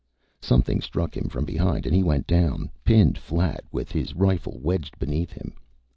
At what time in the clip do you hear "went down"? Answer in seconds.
2.01-2.71